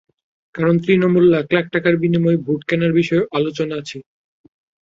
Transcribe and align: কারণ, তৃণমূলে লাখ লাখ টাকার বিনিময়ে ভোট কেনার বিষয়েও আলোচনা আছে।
কারণ, 0.55 0.75
তৃণমূলে 0.83 1.29
লাখ 1.31 1.47
লাখ 1.51 1.65
টাকার 1.73 1.95
বিনিময়ে 2.01 2.43
ভোট 2.45 2.61
কেনার 2.69 2.91
বিষয়েও 2.99 3.29
আলোচনা 3.37 3.73
আছে। 3.81 3.97